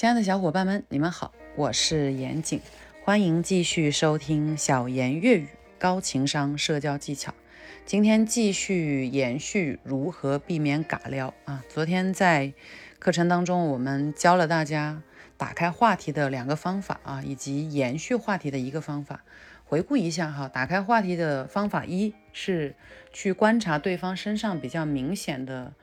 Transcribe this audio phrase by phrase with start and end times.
[0.00, 2.62] 亲爱的小伙伴们，你们好，我是严谨，
[3.04, 5.46] 欢迎继续收听小言粤语
[5.78, 7.34] 高情商社交技巧。
[7.84, 11.62] 今天继续延续如何避免尬聊啊。
[11.68, 12.54] 昨天在
[12.98, 15.02] 课程当中，我们教了大家
[15.36, 19.22] 打开话题的两个方法啊，以及延续话题的一个方法。
[19.66, 22.74] 回顾一下哈，打开话题的方法一是
[23.12, 25.74] 去观察对方身上比较明显的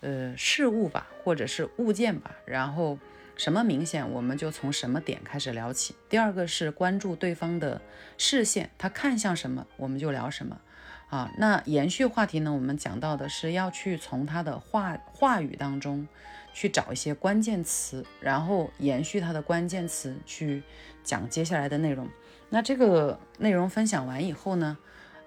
[0.00, 2.96] 呃事物吧，或者是物件吧，然后。
[3.36, 5.94] 什么明显，我们就从什么点开始聊起。
[6.08, 7.80] 第二个是关注对方的
[8.16, 10.60] 视线，他看向什么，我们就聊什么。
[11.10, 12.52] 啊，那延续话题呢？
[12.52, 16.06] 我们讲到的是要去从他的话话语当中
[16.52, 20.62] 去找一些关键词，然后延续他的关键词去
[21.02, 22.08] 讲接下来的内容。
[22.48, 24.76] 那这个内容分享完以后呢，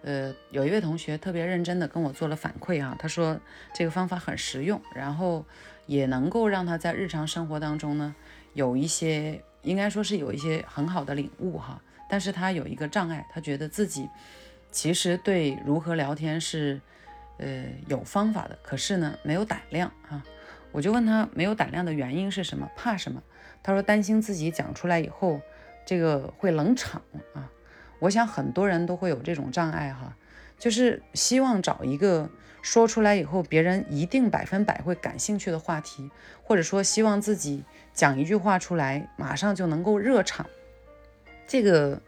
[0.01, 3.39] 呃，有一位同学特别认真的跟我做了反馈啊，他说
[3.73, 5.45] 这个方法很实用，然后。
[5.87, 8.15] 也能够让他在日常生活当中呢，
[8.53, 11.81] 有一些应该说是有一些很好的领悟哈。
[12.09, 14.07] 但是他有一个障碍，他觉得自己
[14.71, 16.79] 其实对如何聊天是
[17.37, 20.23] 呃有方法的，可是呢没有胆量啊。
[20.71, 23.23] 我就问他没有胆量的原因是什么，怕什么？
[23.63, 25.41] 他说担心自己讲出来以后
[25.85, 27.01] 这个会冷场
[27.33, 27.49] 啊。
[27.99, 30.15] 我想很多人都会有这种障碍哈，
[30.57, 32.29] 就是希望找一个。
[32.63, 36.11] 说出来以后，别人一定百分百会感兴趣的话题，
[36.43, 37.63] 或者说希望自己
[37.93, 40.45] 讲一句话出来，马上就能够热场。
[41.47, 42.01] 这个，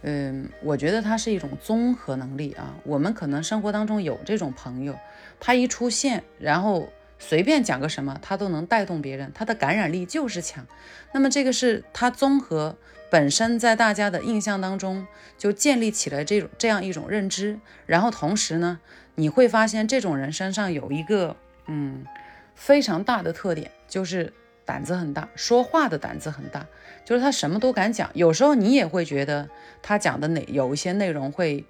[0.00, 2.74] 嗯，我觉得它是一种综合能力啊。
[2.84, 4.98] 我们可能生活当中有这种朋友，
[5.38, 6.88] 他一出现，然后
[7.18, 10.66] 随便讲个什么，他都能带动别人，他的感染力就是强。
[11.12, 12.78] 那么这个是他综合
[13.12, 18.80] 本身在大家的印象当中就建立起来这种这样一种认知，然后同时呢。
[19.14, 22.06] 你会发现这种人身上有一个嗯
[22.54, 24.32] 非常大的特点，就是
[24.64, 26.66] 胆子很大，说话的胆子很大，
[27.04, 28.08] 就是他什么都敢讲。
[28.14, 29.46] 有时候你也会觉得
[29.82, 31.62] 他讲的哪有一些内容会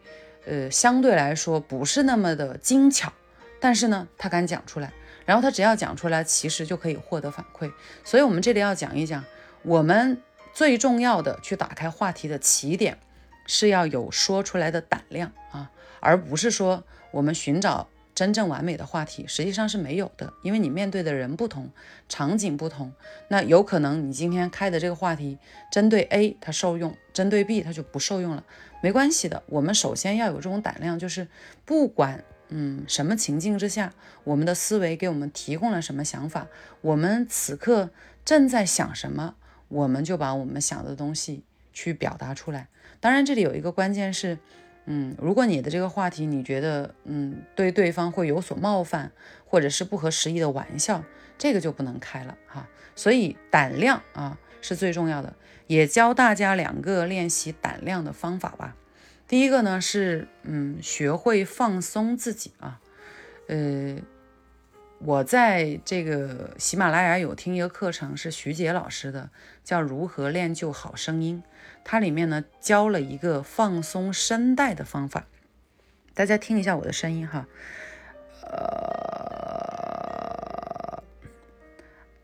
[0.47, 3.13] 呃相对来说不是那么的精巧，
[3.59, 4.93] 但是呢他敢讲出来，
[5.27, 7.73] 然后他只要讲出来，其实就可以获得反馈。
[8.05, 9.25] 所以我们这里要讲一讲，
[9.63, 10.23] 我们
[10.53, 12.99] 最重要的去打开话题的起点
[13.47, 15.71] 是要有说出来的胆量啊，
[16.01, 16.85] 而不是说。
[17.13, 21.69] 我们寻找真正完美的话题，实际上是没有的，因为你面对的人不同，
[22.09, 22.91] 场景不同。
[23.29, 25.37] 那有可能你今天开的这个话题，
[25.71, 28.43] 针对 A 它受用，针对 B 它就不受用了，
[28.83, 29.43] 没关系的。
[29.45, 31.29] 我们首先要有这种胆量，就是
[31.67, 33.93] 不管嗯什么情境之下，
[34.25, 36.47] 我们的思维给我们提供了什么想法，
[36.81, 37.91] 我们此刻
[38.25, 39.35] 正在想什么，
[39.73, 42.69] 我们就把我们想的东西去表达出来。
[43.01, 44.39] 当然，这里有一个关键是。
[44.85, 49.13] 嗯，如果你的这个话题你觉得嗯对对方会有所冒犯，
[49.47, 51.05] 或者是不合时宜的玩笑，
[51.39, 52.67] 这个就不能开了哈。
[52.97, 55.37] 所以胆量啊是最重要的，
[55.69, 58.75] 也教大家两个练习胆量的方法吧。
[59.29, 62.81] 第一个呢是嗯学会放松自己啊，
[63.47, 63.97] 呃，
[65.05, 69.31] 我在这个喜马拉雅有听一个课程是徐杰老师的，
[69.65, 71.43] 叫如何练就好声音。
[71.83, 75.27] 它里面呢教了一个放松声带的方法，
[76.15, 77.49] 大家听一下我的声音哈，
[78.45, 79.03] 呃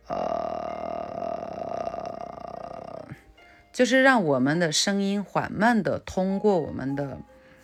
[0.07, 0.17] 呃，
[3.73, 7.19] 就是让我们的声音缓慢的通过我们的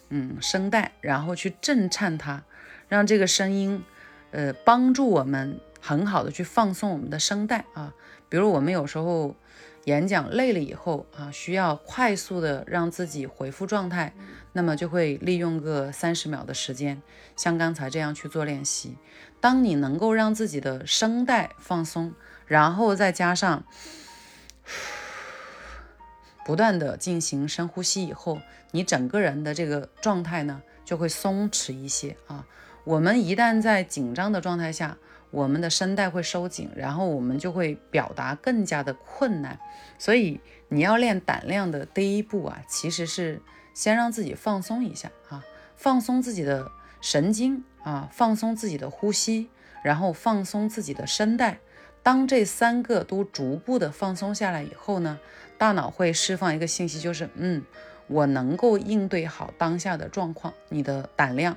[0.09, 2.43] 嗯声带，然后去震颤它，
[2.89, 3.85] 让这个声音
[4.35, 7.95] 呃帮助我们很好的去放松我们的声带啊，
[8.29, 9.35] 比如我们有时候。
[9.85, 14.15] 演讲累了以后啊，需要快速的让自己恢复状态，
[14.55, 17.03] 那么就会利用个三十秒的时间，
[17.37, 18.97] 像刚才这样去做练习。
[19.43, 22.15] 当你能够让自己的声带放松，
[22.47, 23.63] 然后再加上
[26.47, 28.41] 不断的进行深呼吸以后，
[28.71, 32.47] 你整个人的这个状态呢就会松弛一些啊。
[32.85, 34.97] 我们一旦在紧张的状态下，
[35.31, 39.59] 我们的声带会收紧，然后我们就会表达更加的困难。
[39.99, 43.41] 所以你要练胆量的第一步啊，其实是
[43.73, 45.43] 先让自己放松一下啊，
[45.77, 46.71] 放松自己的
[47.01, 49.49] 神经啊，放松自己的呼吸，
[49.83, 51.59] 然后放松自己的声带。
[52.03, 55.19] 当这三个都逐步的放松下来以后呢，
[55.57, 57.65] 大脑会释放一个信息，就是嗯，
[58.09, 61.57] 我能够应对好当下的状况，你的胆量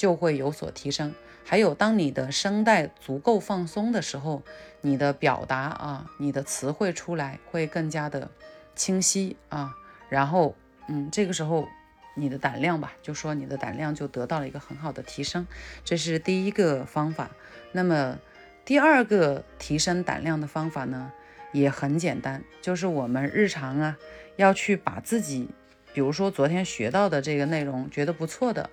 [0.00, 1.14] 就会有所提升。
[1.44, 4.42] 还有，当你的声带足够放松的时候，
[4.80, 8.30] 你的表达啊，你的词汇出来会更加的
[8.74, 9.76] 清晰啊。
[10.08, 10.56] 然后，
[10.88, 11.68] 嗯，这个时候
[12.14, 15.46] 你的胆量吧，就说你的胆量就得到了一个很好的提升。
[15.84, 17.28] 这是第一个方法。
[17.72, 18.18] 那么
[18.64, 21.12] 第二个提升胆量的方法呢，
[21.52, 23.98] 也很简单，就是我们日常啊
[24.36, 25.50] 要去把自己，
[25.92, 28.70] 比如说昨天学到的这个内容觉得不错的，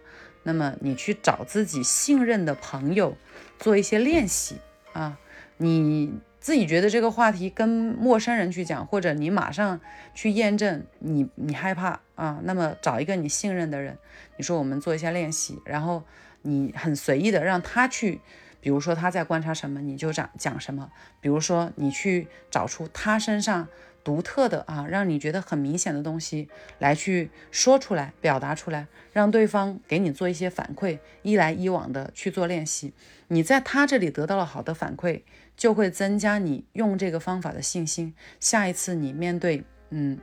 [0.47, 3.15] 那么你去找自己信任的朋友
[3.59, 4.55] 做一些练习
[4.93, 5.19] 啊，
[5.57, 6.19] 你。
[6.39, 9.81] 自己觉得这个话题跟陌生人去讲，或者你马上
[10.13, 13.97] 去验证，你你害怕啊，那么找一个你信任的人，
[14.37, 16.03] 你说我们做一下练习，然后
[16.43, 18.21] 你很随意的让他去，
[18.61, 20.89] 比如说他在观察什么，你就讲讲什么，
[21.19, 23.67] 比如说你去找出他身上。
[24.07, 26.47] 独特的啊，让你觉得很明显的东西
[26.79, 32.93] 来去说出来，表达出来，让对方给你做一些反馈，一来一往的去做练习。
[33.27, 35.23] 你在他这里得到了好的反馈，
[35.57, 38.15] 就会增加你用这个方法的信心。
[38.39, 40.17] 下一次你面对嗯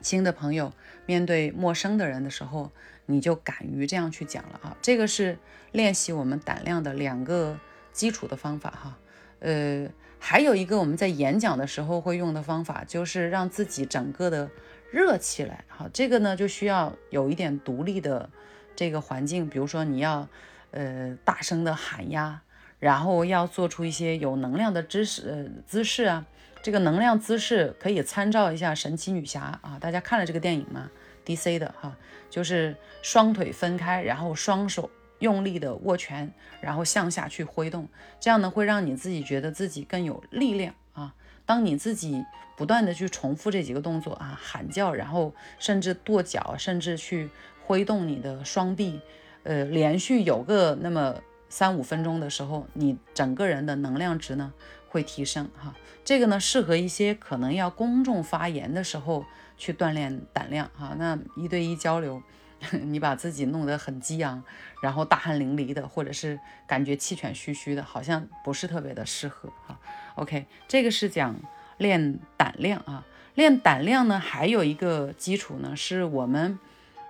[0.00, 0.72] 新的朋友，
[1.04, 2.70] 面对陌生的人的时候，
[3.06, 4.76] 你就敢于这样去讲了啊。
[4.80, 5.36] 这个是
[5.72, 7.58] 练习我们胆量的两个
[7.92, 8.96] 基础的方法哈，
[9.40, 9.88] 呃。
[10.20, 14.50] 还有一个我们在演讲的时候会用的方法，就是让自己整个的
[14.90, 15.64] 热起来。
[15.68, 18.28] 好，这个呢就需要有一点独立的
[18.74, 20.28] 这个环境，比如说你要
[20.72, 22.42] 呃大声的喊呀，
[22.80, 26.26] 然后要做出一些有能量的知识呃姿势啊。
[26.64, 30.90] 这个能量姿势可以参照一下神奇女侠啊，大家看了这个电影吗
[31.24, 31.96] ？DC 的哈，
[32.28, 34.90] 就是双腿分开，然后双手。
[35.20, 37.88] 用力的握拳，然后向下去挥动，
[38.20, 41.14] 这样呢会让你自己觉得自己更有力量啊。
[41.44, 42.24] 当你自己
[42.56, 47.30] 不断的去重复这几个动作啊，喊叫，然后甚至跺脚，甚至去
[47.64, 49.00] 挥动你的双臂，
[49.42, 51.16] 呃，连续有个那么
[51.48, 54.52] 三五分钟的时候，你整个人的能量值呢
[54.88, 55.74] 会提升哈。
[56.04, 59.24] 这个呢适合一些可能要公众发言的时候
[59.56, 60.94] 去锻炼胆量哈。
[60.98, 62.22] 那一对一交流。
[62.82, 64.42] 你把自己弄得很激昂，
[64.82, 69.78] 然后大汗淋漓的，或者是感觉气喘吁吁的，好像不是特别的适合哈。
[70.16, 71.36] OK，这个是讲
[71.76, 73.04] 练胆量啊。
[73.34, 76.58] 练胆量呢，还有一个基础呢，是我们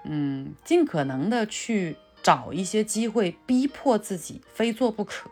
[0.05, 5.31] 嗯尽可能的去找一些机会，逼迫自己非做不可。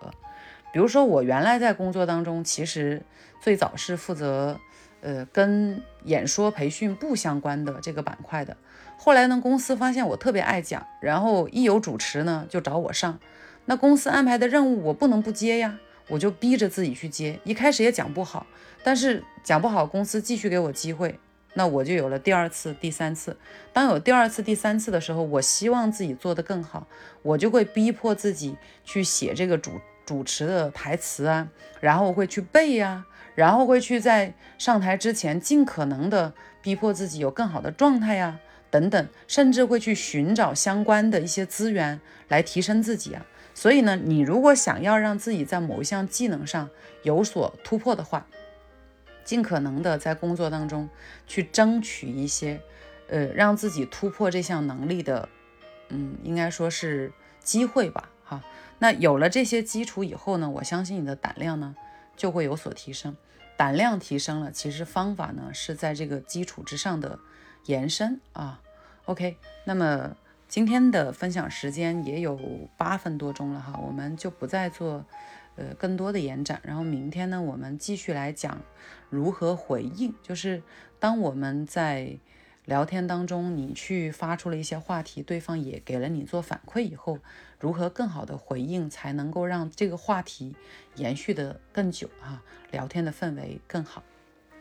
[0.72, 3.02] 比如说我原来在工作当中，其实
[3.40, 4.58] 最早是负责
[5.06, 8.56] 呃跟演说培训不相关的这个板块的。
[8.98, 13.16] 后来呢，公司发现我特别爱讲，然后一有主持呢就找我上。
[13.66, 17.38] 那公司安排的任务我不能不接呀，我就逼着自己去接。
[17.44, 18.44] 一开始也讲不好，
[18.82, 21.20] 但是讲不好，公司继续给我机会，
[21.54, 23.36] 那我就有了第二次、第三次。
[23.72, 26.88] 当有第二次、第三次的时候，我希望自己做得更好，
[27.22, 29.72] 我就会逼迫自己去写这个主
[30.04, 31.48] 主持的台词啊，
[31.80, 33.04] 然后会去背呀，
[33.36, 38.40] 然后会去在上台之前尽可能的逼迫自己有更好的状态呀。
[38.68, 43.24] 等等，甚至会去寻找相关的一些资源来提升自己啊。
[43.54, 46.68] 所以呢，你如果想要让自己在某一项技能上
[47.04, 48.26] 有所突破的话，
[49.24, 50.90] 尽可能的在工作当中
[51.26, 52.60] 去争取一些，
[53.08, 55.28] 呃，让自己突破这项能力的，
[55.88, 58.10] 嗯，应该说是机会吧。
[58.24, 58.42] 哈，
[58.80, 61.74] 那有了这些基础以后呢，我相信你的胆量呢
[62.16, 63.16] 就会有所提升。
[63.56, 67.18] 胆量提升了，其实方法呢是在这个基础之上的。
[67.68, 68.60] 延伸啊
[69.06, 70.16] ，OK，那么
[70.46, 72.38] 今天的分享时间也有
[72.76, 75.04] 八分多钟了哈，我们就不再做
[75.56, 78.60] 呃更多的延展，然后明天呢，我们继续来讲
[79.10, 80.62] 如何回应，就是
[81.00, 82.16] 当我们在
[82.66, 87.18] 聊天当中，你去发出了一些话题，对方也给了你做反馈以后，
[87.58, 90.54] 如何更好的回应，才能够让这个话题
[90.96, 92.42] 延续的更久啊，
[92.72, 94.02] 聊天的氛围更好。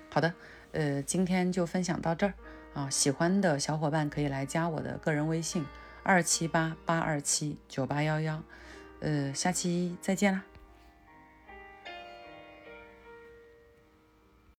[0.09, 0.33] 好的，
[0.71, 2.33] 呃，今天就分享到这儿。
[2.75, 5.65] 啊，喜欢的小伙伴可以来加我的个人微信
[6.03, 8.43] 二七八八二七九八幺幺，
[8.99, 10.54] 呃，下期再见啦。